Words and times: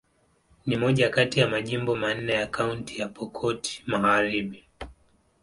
Ni 0.65 0.75
moja 0.75 1.09
kati 1.09 1.39
ya 1.39 1.47
majimbo 1.47 1.95
manne 1.95 2.33
ya 2.33 2.47
Kaunti 2.47 3.01
ya 3.01 3.07
Pokot 3.07 3.67
Magharibi. 3.85 4.65